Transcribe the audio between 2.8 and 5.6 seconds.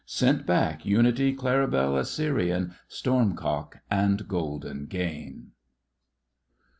Stormcock, and Golden Gain."